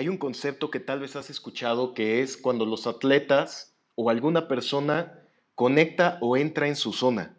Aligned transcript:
Hay 0.00 0.08
un 0.08 0.16
concepto 0.16 0.70
que 0.70 0.80
tal 0.80 1.00
vez 1.00 1.14
has 1.14 1.28
escuchado 1.28 1.92
que 1.92 2.22
es 2.22 2.38
cuando 2.38 2.64
los 2.64 2.86
atletas 2.86 3.74
o 3.96 4.08
alguna 4.08 4.48
persona 4.48 5.28
conecta 5.54 6.16
o 6.22 6.38
entra 6.38 6.68
en 6.68 6.74
su 6.74 6.94
zona. 6.94 7.38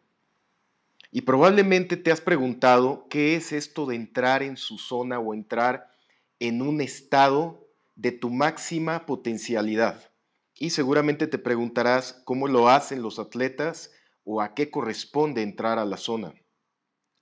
Y 1.10 1.22
probablemente 1.22 1.98
te 1.98 2.12
has 2.12 2.22
preguntado 2.22 3.08
qué 3.10 3.36
es 3.36 3.52
esto 3.52 3.88
de 3.88 3.96
entrar 3.96 4.44
en 4.44 4.58
su 4.58 4.78
zona 4.78 5.18
o 5.18 5.34
entrar 5.34 5.90
en 6.38 6.62
un 6.62 6.82
estado 6.82 7.68
de 7.96 8.12
tu 8.12 8.30
máxima 8.30 9.08
potencialidad. 9.08 10.12
Y 10.56 10.70
seguramente 10.70 11.26
te 11.26 11.40
preguntarás 11.40 12.22
cómo 12.26 12.48
lo 12.48 12.70
hacen 12.70 13.02
los 13.02 13.18
atletas 13.18 13.90
o 14.24 14.40
a 14.40 14.54
qué 14.54 14.70
corresponde 14.70 15.42
entrar 15.42 15.80
a 15.80 15.86
la 15.86 15.98
zona. 15.98 16.36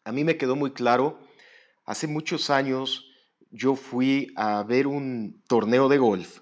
A 0.04 0.12
mí 0.12 0.26
me 0.26 0.36
quedó 0.36 0.58
muy 0.58 0.74
claro, 0.74 1.18
hace 1.86 2.08
muchos 2.08 2.50
años 2.50 3.09
yo 3.50 3.76
fui 3.76 4.32
a 4.36 4.64
ver 4.64 4.88
un 4.88 5.42
torneo 5.48 5.90
de 5.90 5.98
golf 5.98 6.42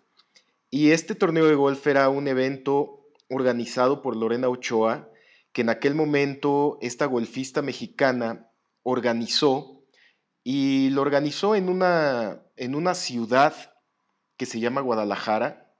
y 0.69 0.91
este 0.91 1.15
torneo 1.15 1.45
de 1.45 1.55
golf 1.55 1.85
era 1.87 2.09
un 2.09 2.27
evento 2.27 3.07
organizado 3.29 4.01
por 4.01 4.15
Lorena 4.15 4.49
Ochoa, 4.49 5.09
que 5.53 5.61
en 5.61 5.69
aquel 5.69 5.95
momento 5.95 6.77
esta 6.81 7.05
golfista 7.05 7.61
mexicana 7.61 8.51
organizó 8.83 9.85
y 10.43 10.89
lo 10.91 11.01
organizó 11.01 11.55
en 11.55 11.69
una, 11.69 12.43
en 12.55 12.75
una 12.75 12.95
ciudad 12.95 13.53
que 14.37 14.45
se 14.45 14.59
llama 14.59 14.81
Guadalajara, 14.81 15.73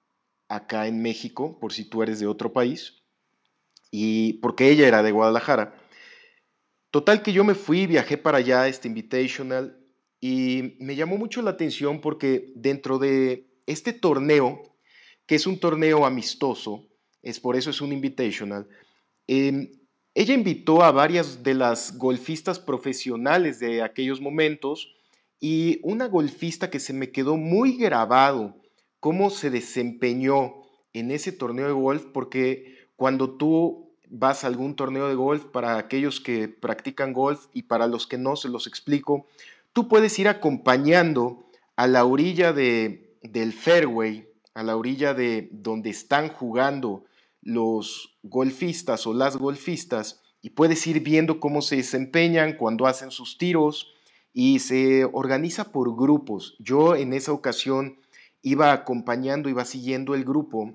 acá 0.50 0.88
en 0.88 1.02
México, 1.02 1.60
por 1.60 1.74
si 1.74 1.86
tú 1.86 2.02
eres 2.02 2.20
de 2.20 2.28
otro 2.28 2.54
país, 2.54 3.04
y 3.92 4.34
porque 4.40 4.70
ella 4.70 4.88
era 4.88 5.04
de 5.04 5.12
Guadalajara. 5.12 5.76
Total 6.92 7.22
que 7.22 7.34
yo 7.34 7.44
me 7.44 7.54
fui, 7.54 7.86
viajé 7.86 8.18
para 8.18 8.40
allá, 8.40 8.68
este 8.68 8.88
Invitational, 8.88 9.87
y 10.20 10.76
me 10.80 10.96
llamó 10.96 11.18
mucho 11.18 11.42
la 11.42 11.52
atención 11.52 12.02
porque 12.02 12.52
dentro 12.56 12.98
de 12.98 13.48
este 13.66 13.94
torneo, 13.94 14.62
que 15.26 15.36
es 15.36 15.46
un 15.46 15.60
torneo 15.60 16.06
amistoso, 16.06 16.88
es 17.22 17.40
por 17.40 17.56
eso 17.56 17.70
es 17.70 17.82
un 17.82 17.92
Invitational, 17.92 18.68
em, 19.28 19.72
ella 20.16 20.34
invitó 20.34 20.82
a 20.82 20.92
varias 20.92 21.44
de 21.44 21.54
las 21.54 21.96
golfistas 21.96 22.58
profesionales 22.60 23.60
de 23.60 23.84
aquellos 23.84 24.20
momentos 24.20 24.96
y 25.40 25.80
una 25.84 26.08
golfista 26.08 26.72
que 26.72 26.80
se 26.80 26.94
me 26.94 27.12
quedó 27.12 27.38
muy 27.38 27.78
grabado 27.78 28.56
cómo 29.00 29.30
se 29.30 29.52
desempeñó 29.52 30.56
en 30.94 31.12
ese 31.12 31.32
torneo 31.32 31.68
de 31.68 31.74
golf, 31.74 32.06
porque 32.14 32.90
cuando 32.96 33.38
tú 33.38 33.92
vas 34.10 34.44
a 34.44 34.48
algún 34.48 34.76
torneo 34.76 35.08
de 35.08 35.16
golf, 35.16 35.46
para 35.46 35.78
aquellos 35.78 36.20
que 36.20 36.48
practican 36.48 37.14
golf 37.14 37.46
y 37.54 37.64
para 37.64 37.88
los 37.88 38.08
que 38.08 38.18
no, 38.18 38.36
se 38.36 38.50
los 38.50 38.66
explico, 38.66 39.28
tú 39.78 39.88
puedes 39.88 40.18
ir 40.18 40.28
acompañando 40.28 41.46
a 41.76 41.86
la 41.86 42.04
orilla 42.04 42.52
de, 42.52 43.16
del 43.22 43.54
fairway, 43.54 44.28
a 44.56 44.64
la 44.64 44.76
orilla 44.76 45.14
de 45.14 45.50
donde 45.52 45.92
están 45.92 46.30
jugando 46.30 47.06
los 47.44 48.18
golfistas 48.24 49.06
o 49.06 49.14
las 49.14 49.38
golfistas, 49.38 50.24
y 50.42 50.50
puedes 50.50 50.88
ir 50.88 51.02
viendo 51.02 51.40
cómo 51.40 51.62
se 51.62 51.76
desempeñan 51.76 52.54
cuando 52.54 52.88
hacen 52.88 53.12
sus 53.12 53.38
tiros 53.38 53.94
y 54.34 54.58
se 54.58 55.06
organiza 55.06 55.72
por 55.72 55.96
grupos. 55.96 56.56
Yo 56.58 56.96
en 56.96 57.14
esa 57.14 57.32
ocasión 57.32 58.00
iba 58.42 58.74
acompañando, 58.74 59.48
iba 59.48 59.64
siguiendo 59.64 60.16
el 60.16 60.26
grupo 60.26 60.74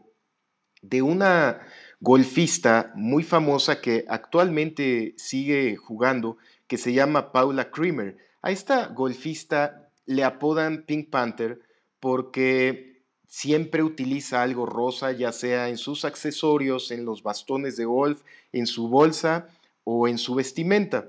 de 0.80 1.02
una 1.02 1.58
golfista 1.98 2.92
muy 2.94 3.24
famosa 3.24 3.80
que 3.80 4.04
actualmente 4.06 5.14
sigue 5.16 5.74
jugando, 5.74 6.36
que 6.68 6.78
se 6.78 6.92
llama 6.92 7.32
Paula 7.32 7.72
Creamer. 7.72 8.30
A 8.42 8.50
esta 8.50 8.88
golfista 8.88 9.88
le 10.04 10.24
apodan 10.24 10.82
Pink 10.82 11.10
Panther 11.10 11.60
porque 12.00 13.04
siempre 13.28 13.84
utiliza 13.84 14.42
algo 14.42 14.66
rosa, 14.66 15.12
ya 15.12 15.30
sea 15.30 15.68
en 15.68 15.78
sus 15.78 16.04
accesorios, 16.04 16.90
en 16.90 17.04
los 17.04 17.22
bastones 17.22 17.76
de 17.76 17.84
golf, 17.84 18.22
en 18.52 18.66
su 18.66 18.88
bolsa 18.88 19.46
o 19.84 20.08
en 20.08 20.18
su 20.18 20.34
vestimenta. 20.34 21.08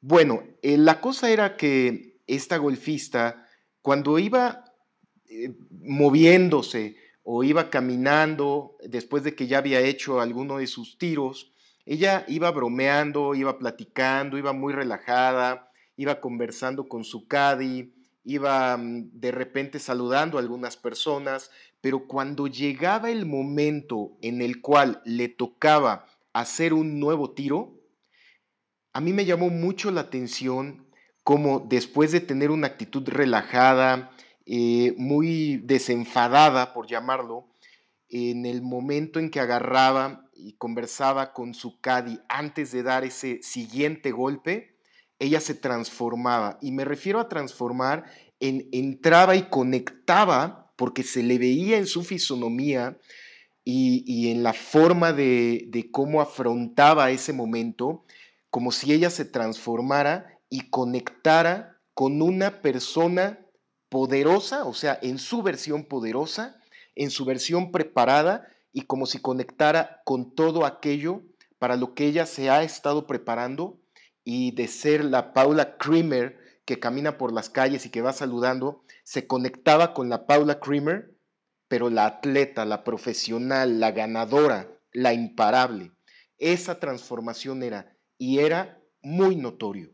Bueno, 0.00 0.44
eh, 0.62 0.78
la 0.78 1.00
cosa 1.00 1.28
era 1.30 1.56
que 1.56 2.18
esta 2.28 2.56
golfista, 2.58 3.48
cuando 3.82 4.18
iba 4.20 4.64
eh, 5.28 5.52
moviéndose 5.82 6.96
o 7.24 7.42
iba 7.42 7.68
caminando 7.68 8.76
después 8.84 9.24
de 9.24 9.34
que 9.34 9.48
ya 9.48 9.58
había 9.58 9.80
hecho 9.80 10.20
alguno 10.20 10.58
de 10.58 10.68
sus 10.68 10.98
tiros, 10.98 11.52
ella 11.84 12.24
iba 12.28 12.50
bromeando, 12.52 13.34
iba 13.34 13.58
platicando, 13.58 14.38
iba 14.38 14.52
muy 14.52 14.72
relajada, 14.72 15.72
iba 15.96 16.20
conversando 16.20 16.88
con 16.88 17.04
su 17.04 17.26
caddy, 17.26 17.92
iba 18.24 18.76
mm, 18.76 19.10
de 19.12 19.30
repente 19.30 19.78
saludando 19.78 20.38
a 20.38 20.40
algunas 20.40 20.76
personas, 20.76 21.50
pero 21.80 22.06
cuando 22.06 22.46
llegaba 22.46 23.10
el 23.10 23.26
momento 23.26 24.16
en 24.22 24.40
el 24.40 24.60
cual 24.60 25.02
le 25.04 25.28
tocaba 25.28 26.06
hacer 26.32 26.72
un 26.72 26.98
nuevo 26.98 27.32
tiro, 27.32 27.74
a 28.92 29.00
mí 29.00 29.12
me 29.12 29.24
llamó 29.24 29.50
mucho 29.50 29.90
la 29.90 30.02
atención 30.02 30.86
cómo 31.22 31.60
después 31.60 32.12
de 32.12 32.20
tener 32.20 32.50
una 32.50 32.68
actitud 32.68 33.08
relajada, 33.08 34.10
eh, 34.46 34.94
muy 34.98 35.56
desenfadada, 35.56 36.74
por 36.74 36.86
llamarlo, 36.86 37.48
en 38.08 38.46
el 38.46 38.62
momento 38.62 39.18
en 39.18 39.30
que 39.30 39.40
agarraba 39.40 40.28
y 40.34 40.52
conversaba 40.52 41.32
con 41.32 41.54
su 41.54 41.80
caddy 41.80 42.20
antes 42.28 42.70
de 42.72 42.82
dar 42.82 43.04
ese 43.04 43.42
siguiente 43.42 44.12
golpe, 44.12 44.73
ella 45.24 45.40
se 45.40 45.54
transformaba. 45.54 46.58
Y 46.60 46.72
me 46.72 46.84
refiero 46.84 47.20
a 47.20 47.28
transformar 47.28 48.04
en 48.40 48.68
entraba 48.72 49.36
y 49.36 49.48
conectaba, 49.48 50.72
porque 50.76 51.02
se 51.02 51.22
le 51.22 51.38
veía 51.38 51.78
en 51.78 51.86
su 51.86 52.02
fisonomía 52.02 52.98
y, 53.64 54.30
en 54.30 54.42
la 54.42 54.52
forma 54.52 55.12
de, 55.12 55.66
de 55.68 55.90
cómo 55.90 56.20
afrontaba 56.20 57.10
ese 57.10 57.32
momento, 57.32 58.04
como 58.50 58.72
si 58.72 58.92
ella 58.92 59.10
se 59.10 59.24
transformara 59.24 60.38
y 60.50 60.68
conectara 60.68 61.80
con 61.94 62.20
una 62.20 62.60
persona 62.60 63.40
poderosa, 63.88 64.64
o 64.64 64.74
sea, 64.74 64.98
en 65.02 65.18
su 65.18 65.42
versión 65.42 65.84
poderosa, 65.84 66.56
en 66.94 67.10
su 67.10 67.24
versión 67.24 67.72
preparada 67.72 68.46
y 68.72 68.82
como 68.82 69.06
si 69.06 69.20
conectara 69.20 70.02
con 70.04 70.34
todo 70.34 70.66
aquello 70.66 71.22
para 71.58 71.76
lo 71.76 71.94
que 71.94 72.06
ella 72.06 72.26
se 72.26 72.50
ha 72.50 72.62
estado 72.62 73.06
preparando 73.06 73.80
y 74.24 74.52
de 74.52 74.68
ser 74.68 75.04
la 75.04 75.32
Paula 75.32 75.76
Creamer 75.76 76.38
que 76.64 76.80
camina 76.80 77.18
por 77.18 77.32
las 77.32 77.50
calles 77.50 77.84
y 77.84 77.90
que 77.90 78.00
va 78.00 78.12
saludando, 78.12 78.84
se 79.02 79.26
conectaba 79.26 79.92
con 79.92 80.08
la 80.08 80.26
Paula 80.26 80.60
Creamer, 80.60 81.14
pero 81.68 81.90
la 81.90 82.06
atleta, 82.06 82.64
la 82.64 82.84
profesional, 82.84 83.80
la 83.80 83.92
ganadora, 83.92 84.70
la 84.92 85.12
imparable. 85.12 85.92
Esa 86.38 86.80
transformación 86.80 87.62
era 87.62 87.96
y 88.16 88.38
era 88.38 88.80
muy 89.02 89.36
notorio. 89.36 89.92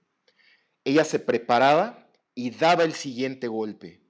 Ella 0.84 1.04
se 1.04 1.18
preparaba 1.18 2.08
y 2.34 2.50
daba 2.50 2.84
el 2.84 2.92
siguiente 2.94 3.48
golpe. 3.48 4.00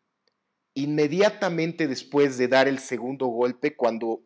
Inmediatamente 0.75 1.89
después 1.89 2.39
de 2.39 2.49
dar 2.49 2.69
el 2.69 2.79
segundo 2.79 3.27
golpe, 3.27 3.75
cuando 3.75 4.23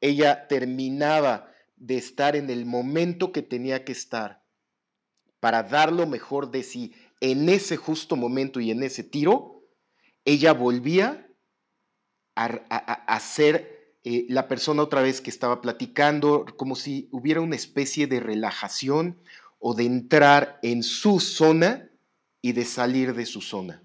ella 0.00 0.46
terminaba 0.46 1.50
de 1.76 1.96
estar 1.96 2.36
en 2.36 2.50
el 2.50 2.66
momento 2.66 3.32
que 3.32 3.42
tenía 3.42 3.84
que 3.84 3.92
estar, 3.92 4.39
para 5.40 5.62
dar 5.62 5.92
lo 5.92 6.06
mejor 6.06 6.50
de 6.50 6.62
sí 6.62 6.92
en 7.20 7.48
ese 7.48 7.76
justo 7.76 8.16
momento 8.16 8.60
y 8.60 8.70
en 8.70 8.82
ese 8.82 9.02
tiro, 9.02 9.62
ella 10.24 10.52
volvía 10.52 11.26
a, 12.34 13.20
ser 13.20 13.96
eh, 14.04 14.24
la 14.30 14.48
persona 14.48 14.82
otra 14.82 15.02
vez 15.02 15.20
que 15.20 15.28
estaba 15.28 15.60
platicando, 15.60 16.46
como 16.56 16.74
si 16.74 17.08
hubiera 17.12 17.42
una 17.42 17.56
especie 17.56 18.06
de 18.06 18.20
relajación 18.20 19.18
o 19.58 19.74
de 19.74 19.84
entrar 19.84 20.58
en 20.62 20.82
su 20.82 21.20
zona 21.20 21.90
y 22.40 22.52
de 22.52 22.64
salir 22.64 23.14
de 23.14 23.26
su 23.26 23.42
zona. 23.42 23.82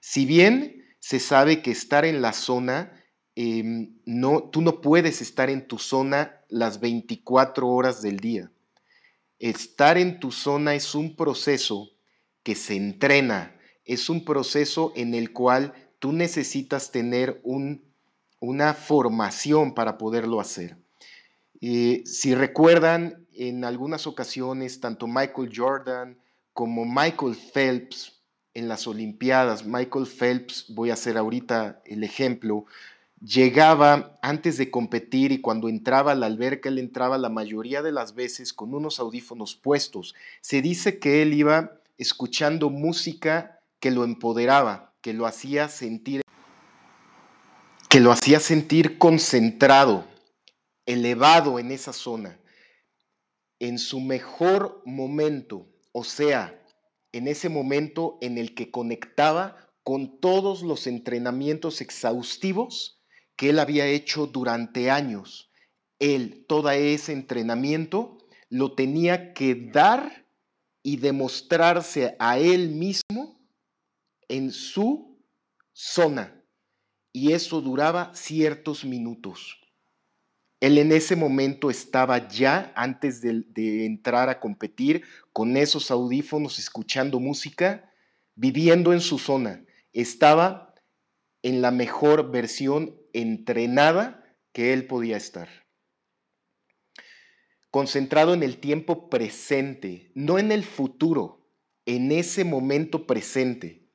Si 0.00 0.24
bien 0.24 0.86
se 1.00 1.20
sabe 1.20 1.60
que 1.60 1.70
estar 1.70 2.06
en 2.06 2.22
la 2.22 2.32
zona, 2.32 2.92
em, 3.34 3.98
no, 4.06 4.44
tú 4.44 4.62
no 4.62 4.80
puedes 4.80 5.20
estar 5.20 5.50
en 5.50 5.68
tu 5.68 5.78
zona 5.78 6.40
las 6.48 6.80
24 6.80 7.68
horas 7.68 8.00
del 8.00 8.16
día. 8.16 8.50
Estar 9.38 9.98
en 9.98 10.20
tu 10.20 10.32
zona 10.32 10.74
es 10.74 10.94
un 10.94 11.16
proceso 11.16 11.90
que 12.42 12.54
se 12.54 12.76
entrena, 12.76 13.56
es 13.84 14.08
un 14.08 14.24
proceso 14.24 14.92
en 14.96 15.14
el 15.14 15.32
cual 15.32 15.74
tú 15.98 16.12
necesitas 16.12 16.90
tener 16.90 17.42
una 18.40 18.74
formación 18.74 19.74
para 19.74 19.98
poderlo 19.98 20.40
hacer. 20.40 20.76
Eh, 21.60 22.02
si 22.04 22.34
recuerdan, 22.34 23.26
en 23.32 23.64
algunas 23.64 24.06
ocasiones, 24.06 24.80
tanto 24.80 25.06
Michael 25.06 25.50
Jordan 25.54 26.18
como 26.52 26.84
Michael 26.84 27.36
Phelps 27.36 28.22
en 28.54 28.68
las 28.68 28.86
Olimpiadas, 28.86 29.66
Michael 29.66 30.06
Phelps, 30.06 30.66
voy 30.68 30.90
a 30.90 30.94
hacer 30.94 31.18
ahorita 31.18 31.82
el 31.84 32.02
ejemplo, 32.02 32.64
llegaba 33.26 34.16
antes 34.22 34.56
de 34.56 34.70
competir 34.70 35.32
y 35.32 35.40
cuando 35.40 35.68
entraba 35.68 36.12
a 36.12 36.14
la 36.14 36.26
alberca, 36.26 36.68
él 36.68 36.78
entraba 36.78 37.18
la 37.18 37.28
mayoría 37.28 37.82
de 37.82 37.90
las 37.90 38.14
veces 38.14 38.52
con 38.52 38.72
unos 38.72 39.00
audífonos 39.00 39.56
puestos. 39.56 40.14
Se 40.40 40.62
dice 40.62 40.98
que 40.98 41.22
él 41.22 41.34
iba 41.34 41.72
escuchando 41.98 42.70
música 42.70 43.58
que 43.80 43.90
lo 43.90 44.04
empoderaba, 44.04 44.94
que 45.00 45.12
lo 45.12 45.26
hacía 45.26 45.68
sentir. 45.68 46.22
que 47.88 48.00
lo 48.00 48.12
hacía 48.12 48.40
sentir 48.40 48.98
concentrado, 48.98 50.04
elevado 50.84 51.58
en 51.58 51.70
esa 51.70 51.94
zona, 51.94 52.38
en 53.58 53.78
su 53.78 54.00
mejor 54.00 54.82
momento, 54.84 55.66
o 55.92 56.04
sea, 56.04 56.60
en 57.12 57.26
ese 57.26 57.48
momento 57.48 58.18
en 58.20 58.36
el 58.36 58.54
que 58.54 58.70
conectaba 58.70 59.56
con 59.82 60.20
todos 60.20 60.62
los 60.62 60.86
entrenamientos 60.86 61.80
exhaustivos 61.80 62.95
que 63.36 63.50
él 63.50 63.58
había 63.58 63.86
hecho 63.86 64.26
durante 64.26 64.90
años. 64.90 65.50
Él, 65.98 66.44
todo 66.48 66.70
ese 66.70 67.12
entrenamiento, 67.12 68.18
lo 68.48 68.74
tenía 68.74 69.32
que 69.34 69.54
dar 69.54 70.26
y 70.82 70.96
demostrarse 70.96 72.16
a 72.18 72.38
él 72.38 72.70
mismo 72.70 73.40
en 74.28 74.50
su 74.52 75.18
zona. 75.72 76.42
Y 77.12 77.32
eso 77.32 77.60
duraba 77.60 78.14
ciertos 78.14 78.84
minutos. 78.84 79.58
Él 80.60 80.78
en 80.78 80.90
ese 80.92 81.16
momento 81.16 81.70
estaba 81.70 82.28
ya, 82.28 82.72
antes 82.76 83.20
de, 83.20 83.84
entrar 83.84 84.28
a 84.28 84.40
competir, 84.40 85.02
con 85.32 85.56
esos 85.56 85.90
audífonos, 85.90 86.58
escuchando 86.58 87.20
música, 87.20 87.90
viviendo 88.34 88.92
en 88.92 89.00
su 89.00 89.18
zona. 89.18 89.64
Estaba 89.92 90.74
en 91.46 91.62
la 91.62 91.70
mejor 91.70 92.32
versión 92.32 93.00
entrenada 93.12 94.36
que 94.52 94.72
él 94.72 94.88
podía 94.88 95.16
estar. 95.16 95.48
Concentrado 97.70 98.34
en 98.34 98.42
el 98.42 98.58
tiempo 98.58 99.08
presente, 99.08 100.10
no 100.16 100.40
en 100.40 100.50
el 100.50 100.64
futuro, 100.64 101.48
en 101.84 102.10
ese 102.10 102.42
momento 102.42 103.06
presente. 103.06 103.88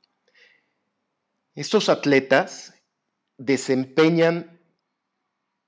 Estos 1.54 1.90
atletas 1.90 2.74
desempeñan 3.38 4.62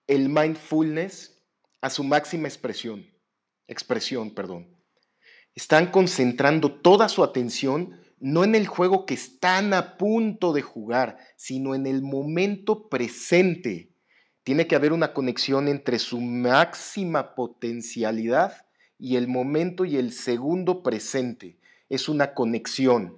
el 0.08 0.30
mindfulness 0.30 1.44
a 1.82 1.90
su 1.90 2.06
máxima 2.06 2.48
expresión, 2.48 3.14
expresión, 3.68 4.34
perdón. 4.34 4.74
Están 5.54 5.92
concentrando 5.92 6.80
toda 6.80 7.10
su 7.10 7.26
atención 7.26 8.02
no 8.24 8.46
en 8.46 8.56
el 8.56 8.68
juego 8.68 9.06
que 9.06 9.16
están 9.16 9.74
a 9.74 9.98
punto 9.98 10.54
de 10.54 10.62
jugar, 10.62 11.18
sino 11.36 11.76
en 11.76 11.86
el 11.86 12.02
momento 12.02 12.88
presente. 12.88 13.92
Tiene 14.44 14.66
que 14.66 14.78
haber 14.78 14.94
una 14.94 15.12
conexión 15.12 15.68
entre 15.68 16.00
su 16.00 16.22
máxima 16.22 17.36
potencialidad 17.36 18.66
y 18.98 19.18
el 19.18 19.28
momento 19.28 19.84
y 19.84 19.98
el 19.98 20.14
segundo 20.14 20.84
presente. 20.84 21.58
Es 21.90 22.08
una 22.08 22.34
conexión. 22.34 23.18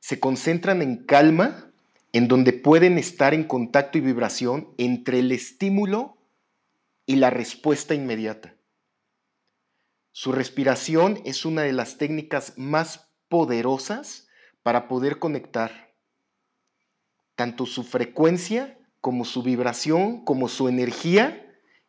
Se 0.00 0.18
concentran 0.18 0.82
en 0.82 1.04
calma 1.04 1.70
en 2.12 2.26
donde 2.26 2.52
pueden 2.52 2.98
estar 2.98 3.34
en 3.34 3.44
contacto 3.44 3.98
y 3.98 4.00
vibración 4.00 4.74
entre 4.78 5.20
el 5.20 5.30
estímulo 5.30 6.18
y 7.06 7.16
la 7.16 7.30
respuesta 7.30 7.94
inmediata. 7.94 8.56
Su 10.10 10.32
respiración 10.32 11.20
es 11.24 11.44
una 11.44 11.62
de 11.62 11.72
las 11.72 11.98
técnicas 11.98 12.54
más 12.56 13.05
poderosas 13.28 14.28
para 14.62 14.88
poder 14.88 15.18
conectar 15.18 15.94
tanto 17.34 17.66
su 17.66 17.84
frecuencia 17.84 18.78
como 19.00 19.24
su 19.24 19.42
vibración, 19.42 20.24
como 20.24 20.48
su 20.48 20.68
energía, 20.68 21.42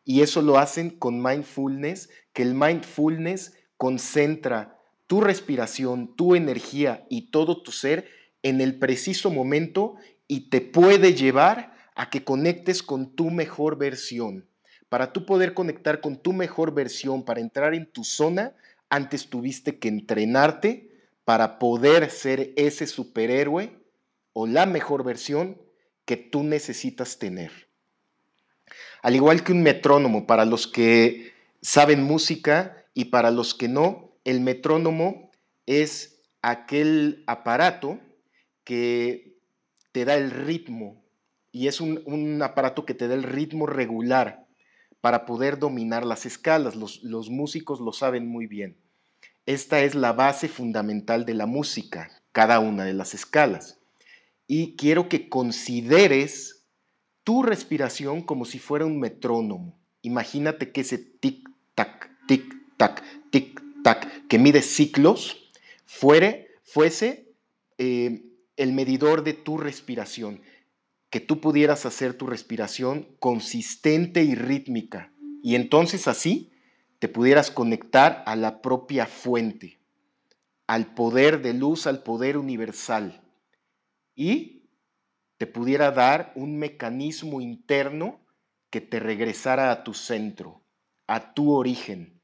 y 0.04 0.22
eso 0.22 0.40
lo 0.42 0.58
hacen 0.58 0.90
con 0.90 1.22
mindfulness, 1.22 2.10
que 2.32 2.42
el 2.42 2.54
mindfulness 2.54 3.58
concentra 3.76 4.78
tu 5.06 5.20
respiración, 5.20 6.14
tu 6.14 6.34
energía 6.34 7.06
y 7.08 7.30
todo 7.30 7.62
tu 7.62 7.72
ser 7.72 8.08
en 8.42 8.60
el 8.60 8.78
preciso 8.78 9.30
momento 9.30 9.96
y 10.28 10.50
te 10.50 10.60
puede 10.60 11.14
llevar 11.14 11.74
a 11.94 12.10
que 12.10 12.22
conectes 12.24 12.82
con 12.82 13.14
tu 13.16 13.30
mejor 13.30 13.76
versión. 13.78 14.48
Para 14.88 15.12
tú 15.12 15.26
poder 15.26 15.54
conectar 15.54 16.00
con 16.00 16.16
tu 16.16 16.32
mejor 16.32 16.72
versión, 16.72 17.24
para 17.24 17.40
entrar 17.40 17.74
en 17.74 17.90
tu 17.90 18.04
zona, 18.04 18.54
antes 18.88 19.28
tuviste 19.28 19.78
que 19.78 19.88
entrenarte 19.88 20.87
para 21.28 21.58
poder 21.58 22.10
ser 22.10 22.54
ese 22.56 22.86
superhéroe 22.86 23.78
o 24.32 24.46
la 24.46 24.64
mejor 24.64 25.04
versión 25.04 25.60
que 26.06 26.16
tú 26.16 26.42
necesitas 26.42 27.18
tener. 27.18 27.68
Al 29.02 29.14
igual 29.14 29.44
que 29.44 29.52
un 29.52 29.62
metrónomo, 29.62 30.26
para 30.26 30.46
los 30.46 30.66
que 30.66 31.34
saben 31.60 32.02
música 32.02 32.82
y 32.94 33.10
para 33.10 33.30
los 33.30 33.54
que 33.54 33.68
no, 33.68 34.16
el 34.24 34.40
metrónomo 34.40 35.30
es 35.66 36.22
aquel 36.40 37.24
aparato 37.26 38.00
que 38.64 39.36
te 39.92 40.06
da 40.06 40.14
el 40.14 40.30
ritmo 40.30 41.04
y 41.52 41.68
es 41.68 41.82
un, 41.82 42.40
aparato 42.42 42.86
que 42.86 42.94
te 42.94 43.06
da 43.06 43.14
el 43.14 43.22
ritmo 43.22 43.66
regular 43.66 44.46
para 45.02 45.26
poder 45.26 45.58
dominar 45.58 46.06
las 46.06 46.24
escalas. 46.24 46.74
Los, 46.74 47.28
músicos 47.28 47.80
lo 47.80 47.92
saben 47.92 48.26
muy 48.26 48.46
bien. 48.46 48.78
Esta 49.48 49.80
es 49.80 49.94
la 49.94 50.12
base 50.12 50.46
fundamental 50.46 51.24
de 51.24 51.32
la 51.32 51.46
música, 51.46 52.10
cada 52.32 52.60
una 52.60 52.84
de 52.84 52.92
las 52.92 53.14
escalas. 53.14 53.78
Y 54.46 54.76
quiero 54.76 55.08
que 55.08 55.30
consideres 55.30 56.66
tu 57.24 57.42
respiración 57.42 58.20
como 58.20 58.44
si 58.44 58.58
fuera 58.58 58.84
un 58.84 59.00
metrónomo. 59.00 59.80
Imagínate 60.02 60.70
que 60.70 60.82
ese 60.82 60.98
tic-tac, 60.98 62.10
tic-tac, 62.28 63.02
tic-tac, 63.32 64.28
que 64.28 64.38
mide 64.38 64.60
ciclos, 64.60 65.50
fuere, 65.86 66.48
fuese 66.62 67.32
eh, 67.78 68.26
el 68.58 68.74
medidor 68.74 69.24
de 69.24 69.32
tu 69.32 69.56
respiración, 69.56 70.42
que 71.08 71.20
tú 71.20 71.40
pudieras 71.40 71.86
hacer 71.86 72.12
tu 72.12 72.26
respiración 72.26 73.08
consistente 73.18 74.24
y 74.24 74.34
rítmica. 74.34 75.10
Y 75.42 75.54
entonces 75.54 76.06
así 76.06 76.52
te 76.98 77.08
pudieras 77.08 77.50
conectar 77.50 78.22
a 78.26 78.36
la 78.36 78.60
propia 78.60 79.06
fuente, 79.06 79.78
al 80.66 80.94
poder 80.94 81.42
de 81.42 81.54
luz, 81.54 81.86
al 81.86 82.02
poder 82.02 82.36
universal. 82.36 83.22
Y 84.14 84.68
te 85.36 85.46
pudiera 85.46 85.92
dar 85.92 86.32
un 86.34 86.58
mecanismo 86.58 87.40
interno 87.40 88.20
que 88.70 88.80
te 88.80 88.98
regresara 88.98 89.70
a 89.70 89.84
tu 89.84 89.94
centro, 89.94 90.60
a 91.06 91.32
tu 91.34 91.52
origen. 91.52 92.20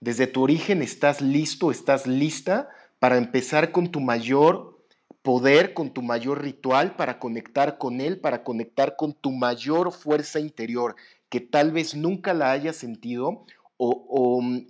Desde 0.00 0.26
tu 0.26 0.42
origen 0.42 0.82
estás 0.82 1.20
listo, 1.20 1.70
estás 1.70 2.06
lista 2.06 2.70
para 2.98 3.18
empezar 3.18 3.70
con 3.70 3.90
tu 3.90 4.00
mayor 4.00 4.80
poder, 5.22 5.74
con 5.74 5.90
tu 5.90 6.00
mayor 6.00 6.42
ritual 6.42 6.96
para 6.96 7.18
conectar 7.18 7.76
con 7.76 8.00
Él, 8.00 8.18
para 8.18 8.42
conectar 8.42 8.96
con 8.96 9.12
tu 9.12 9.30
mayor 9.30 9.92
fuerza 9.92 10.40
interior, 10.40 10.96
que 11.28 11.40
tal 11.40 11.72
vez 11.72 11.94
nunca 11.94 12.32
la 12.32 12.50
hayas 12.50 12.76
sentido 12.76 13.44
o, 13.82 14.42
mm, 14.42 14.66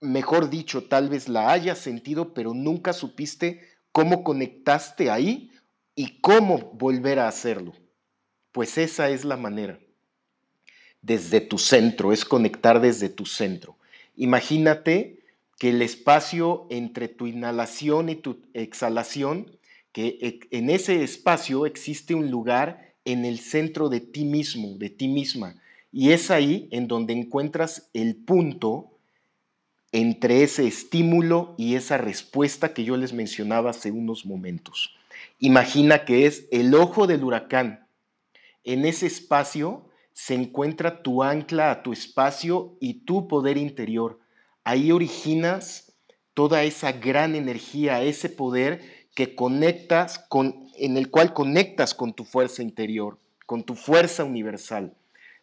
mejor 0.00 0.50
dicho, 0.50 0.84
tal 0.84 1.08
vez 1.08 1.28
la 1.28 1.52
hayas 1.52 1.78
sentido, 1.78 2.34
pero 2.34 2.54
nunca 2.54 2.92
supiste 2.92 3.60
cómo 3.92 4.24
conectaste 4.24 5.10
ahí 5.10 5.50
y 5.94 6.20
cómo 6.20 6.72
volver 6.74 7.18
a 7.18 7.28
hacerlo. 7.28 7.74
Pues 8.52 8.78
esa 8.78 9.10
es 9.10 9.24
la 9.24 9.36
manera. 9.36 9.78
Desde 11.02 11.40
tu 11.40 11.58
centro, 11.58 12.12
es 12.12 12.24
conectar 12.24 12.80
desde 12.80 13.08
tu 13.08 13.26
centro. 13.26 13.76
Imagínate 14.16 15.20
que 15.58 15.70
el 15.70 15.82
espacio 15.82 16.66
entre 16.70 17.08
tu 17.08 17.26
inhalación 17.26 18.08
y 18.08 18.16
tu 18.16 18.42
exhalación 18.54 19.58
que 19.92 20.18
e, 20.20 20.40
en 20.56 20.70
ese 20.70 21.04
espacio 21.04 21.66
existe 21.66 22.14
un 22.14 22.30
lugar 22.30 22.94
en 23.04 23.24
el 23.24 23.38
centro 23.38 23.88
de 23.88 24.00
ti 24.00 24.24
mismo, 24.24 24.76
de 24.78 24.90
ti 24.90 25.08
misma. 25.08 25.60
Y 25.96 26.10
es 26.10 26.32
ahí 26.32 26.68
en 26.72 26.88
donde 26.88 27.12
encuentras 27.12 27.88
el 27.94 28.16
punto 28.16 28.98
entre 29.92 30.42
ese 30.42 30.66
estímulo 30.66 31.54
y 31.56 31.76
esa 31.76 31.98
respuesta 31.98 32.74
que 32.74 32.82
yo 32.82 32.96
les 32.96 33.12
mencionaba 33.12 33.70
hace 33.70 33.92
unos 33.92 34.26
momentos. 34.26 34.92
Imagina 35.38 36.04
que 36.04 36.26
es 36.26 36.48
el 36.50 36.74
ojo 36.74 37.06
del 37.06 37.22
huracán. 37.22 37.86
En 38.64 38.84
ese 38.86 39.06
espacio 39.06 39.88
se 40.12 40.34
encuentra 40.34 41.00
tu 41.00 41.22
ancla 41.22 41.70
a 41.70 41.84
tu 41.84 41.92
espacio 41.92 42.76
y 42.80 43.04
tu 43.04 43.28
poder 43.28 43.56
interior. 43.56 44.18
Ahí 44.64 44.90
originas 44.90 45.92
toda 46.34 46.64
esa 46.64 46.90
gran 46.90 47.36
energía, 47.36 48.02
ese 48.02 48.28
poder 48.28 48.80
que 49.14 49.36
conectas 49.36 50.18
con, 50.18 50.66
en 50.76 50.96
el 50.96 51.08
cual 51.08 51.32
conectas 51.32 51.94
con 51.94 52.14
tu 52.14 52.24
fuerza 52.24 52.64
interior, 52.64 53.20
con 53.46 53.62
tu 53.62 53.76
fuerza 53.76 54.24
universal. 54.24 54.96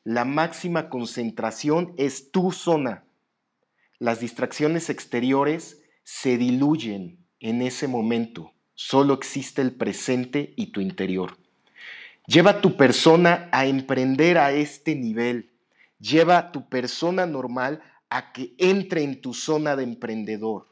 La 0.04 0.26
máxima 0.26 0.90
concentración 0.90 1.94
es 1.98 2.32
tu 2.32 2.52
zona. 2.52 3.04
Las 4.00 4.20
distracciones 4.20 4.90
exteriores 4.90 5.84
se 6.04 6.38
diluyen 6.38 7.26
en 7.40 7.62
ese 7.62 7.88
momento. 7.88 8.54
Solo 8.74 9.14
existe 9.14 9.62
el 9.62 9.74
presente 9.74 10.54
y 10.58 10.68
tu 10.68 10.82
interior. 10.82 11.38
Lleva 12.26 12.52
a 12.52 12.62
tu 12.62 12.78
persona 12.78 13.50
a 13.52 13.66
emprender 13.66 14.38
a 14.38 14.52
este 14.52 14.96
nivel. 14.96 15.52
Lleva 16.00 16.38
a 16.38 16.52
tu 16.52 16.68
persona 16.68 17.26
normal 17.26 17.82
a 18.10 18.34
que 18.34 18.56
entre 18.58 19.04
en 19.04 19.22
tu 19.22 19.34
zona 19.34 19.76
de 19.76 19.84
emprendedor. 19.84 20.68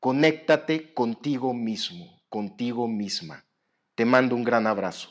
Conéctate 0.00 0.92
contigo 0.92 1.54
mismo 1.54 2.18
contigo 2.28 2.86
misma. 2.86 3.44
Te 3.94 4.04
mando 4.04 4.36
un 4.36 4.44
gran 4.44 4.66
abrazo. 4.66 5.10